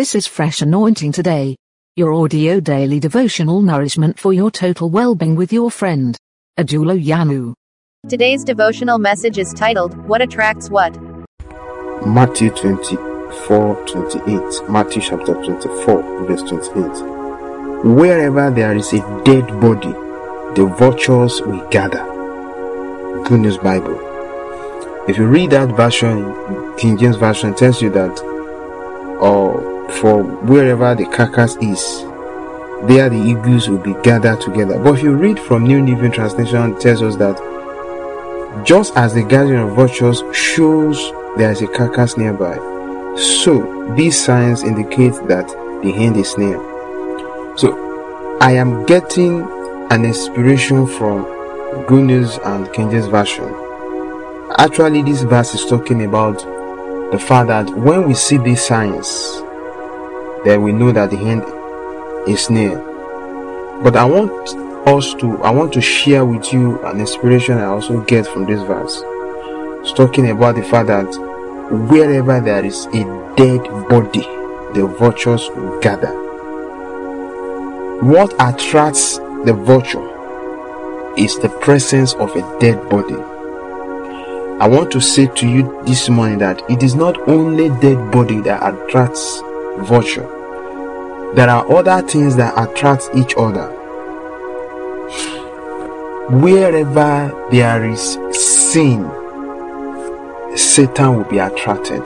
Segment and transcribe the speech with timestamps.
[0.00, 1.56] This is Fresh Anointing Today,
[1.94, 6.16] your audio daily devotional nourishment for your total well-being with your friend,
[6.58, 7.52] Adulo Yanu.
[8.08, 10.96] Today's devotional message is titled, What Attracts What?
[12.06, 14.70] Matthew 24 28.
[14.70, 17.84] Matthew chapter 24, verse 28.
[17.84, 19.92] Wherever there is a dead body,
[20.54, 22.02] the vultures will gather.
[23.24, 24.00] Good News Bible.
[25.06, 28.18] If you read that version, King James Version tells you that,
[29.20, 32.02] or for wherever the carcass is,
[32.88, 34.78] there the eagles will be gathered together.
[34.78, 37.36] But if you read from New Living Translation, it tells us that
[38.64, 42.56] just as the gathering of vultures shows there is a carcass nearby,
[43.16, 45.48] so these signs indicate that
[45.82, 46.58] the end is near.
[47.56, 49.42] So I am getting
[49.90, 51.24] an inspiration from
[51.86, 53.54] Good News and King James Version.
[54.58, 56.38] Actually, this verse is talking about
[57.12, 59.42] the fact that when we see these signs,
[60.44, 61.42] then we know that the end
[62.28, 62.78] is near.
[63.82, 64.30] But I want
[64.88, 68.60] us to, I want to share with you an inspiration I also get from this
[68.62, 69.02] verse.
[69.82, 71.06] It's talking about the fact that
[71.88, 73.04] wherever there is a
[73.36, 74.26] dead body,
[74.74, 76.12] the vultures will gather.
[78.02, 80.06] What attracts the vulture
[81.16, 83.16] is the presence of a dead body.
[84.60, 88.40] I want to say to you this morning that it is not only dead body
[88.42, 89.40] that attracts
[89.86, 90.28] vulture.
[91.34, 93.68] There are other things that attract each other.
[96.30, 99.08] Wherever there is sin,
[100.56, 102.04] Satan will be attracted.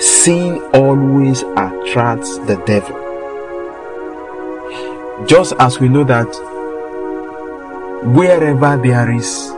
[0.00, 2.96] Sin always attracts the devil.
[5.26, 6.28] Just as we know that
[8.04, 9.50] wherever there is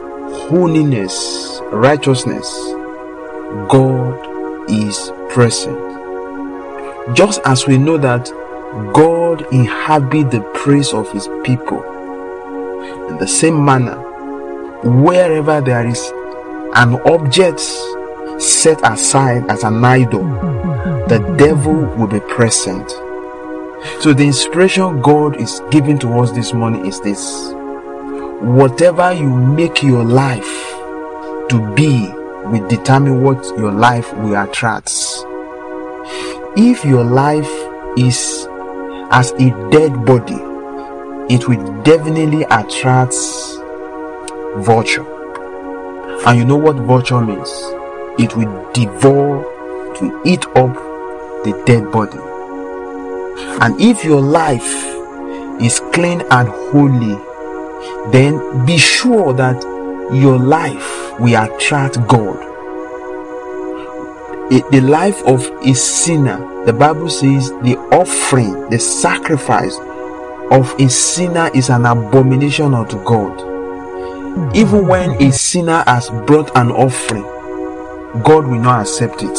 [0.49, 2.51] holiness, righteousness,
[3.69, 6.02] God is present.
[7.15, 8.31] Just as we know that
[8.95, 11.83] God inhabits the praise of his people,
[13.09, 13.97] in the same manner,
[14.85, 16.01] wherever there is
[16.75, 17.61] an object
[18.41, 20.23] set aside as an idol,
[21.09, 22.89] the devil will be present.
[24.01, 27.53] So, the inspiration God is giving to us this morning is this
[28.41, 30.73] whatever you make your life
[31.49, 32.09] to be
[32.45, 34.93] will determine what your life will attract.
[36.55, 37.49] If your life
[37.97, 38.47] is
[39.11, 40.37] as a dead body,
[41.35, 43.15] it will definitely attract
[44.59, 45.07] vulture.
[46.27, 47.51] And you know what vulture means?
[48.19, 49.43] It will devour
[49.97, 50.75] to eat up
[51.45, 52.19] the dead body.
[53.63, 54.75] And if your life
[55.59, 57.17] is clean and holy,
[58.13, 59.63] then be sure that
[60.13, 62.52] your life will attract God.
[64.53, 69.75] The life of a sinner, the Bible says the offering, the sacrifice
[70.51, 74.55] of a sinner is an abomination unto God.
[74.55, 77.23] Even when a sinner has brought an offering,
[78.23, 79.39] God will not accept it.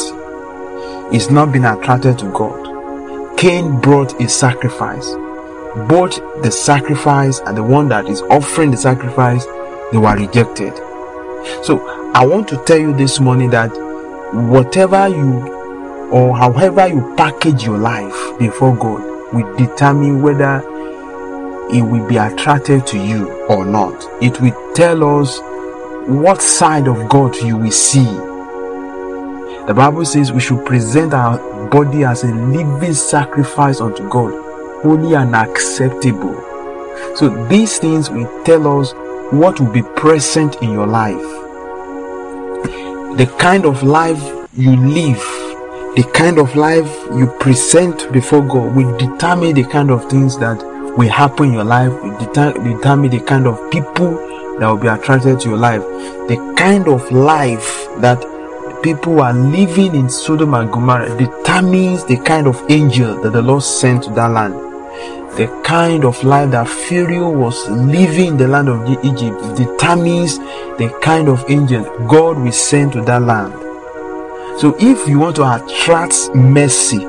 [1.14, 3.38] It's not been attracted to God.
[3.38, 5.08] Cain brought a sacrifice.
[5.88, 9.46] Both the sacrifice and the one that is offering the sacrifice,
[9.92, 10.74] they were rejected.
[11.62, 13.83] So I want to tell you this morning that
[14.34, 15.54] whatever you
[16.10, 20.58] or however you package your life before God will determine whether
[21.72, 23.94] it will be attracted to you or not.
[24.22, 25.40] It will tell us
[26.08, 28.04] what side of God you will see.
[29.66, 31.38] The Bible says we should present our
[31.70, 34.32] body as a living sacrifice unto God,
[34.82, 36.34] holy and acceptable.
[37.16, 38.92] So these things will tell us
[39.32, 41.43] what will be present in your life.
[43.16, 44.20] The kind of life
[44.56, 45.22] you live,
[45.94, 50.58] the kind of life you present before God will determine the kind of things that
[50.96, 54.16] will happen in your life, will determine the kind of people
[54.58, 55.82] that will be attracted to your life,
[56.28, 58.20] the kind of life that
[58.82, 63.62] people are living in Sodom and Gomorrah determines the kind of angel that the Lord
[63.62, 64.63] sent to that land.
[65.36, 70.96] The kind of life that Pharaoh was living in the land of Egypt determines the
[71.02, 73.52] kind of angel God will send to that land.
[74.60, 77.00] So, if you want to attract mercy,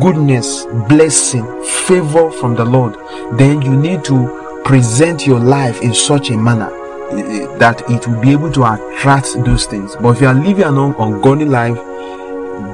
[0.00, 1.44] goodness, blessing,
[1.86, 2.96] favor from the Lord,
[3.38, 6.70] then you need to present your life in such a manner
[7.12, 9.94] eh, eh, that it will be able to attract those things.
[9.96, 11.76] But if you are living an ungodly life,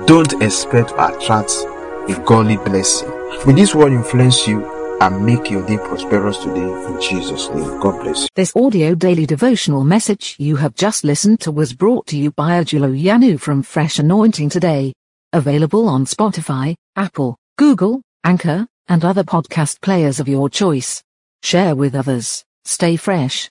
[0.07, 1.51] don't expect to attract
[2.09, 3.11] a godly blessing.
[3.45, 7.81] May this word influence you and make your day prosperous today in Jesus' name.
[7.81, 8.29] God bless you.
[8.35, 12.63] This audio daily devotional message you have just listened to was brought to you by
[12.63, 14.93] Ajulo Yanu from Fresh Anointing Today.
[15.33, 21.03] Available on Spotify, Apple, Google, Anchor, and other podcast players of your choice.
[21.43, 22.45] Share with others.
[22.65, 23.49] Stay fresh.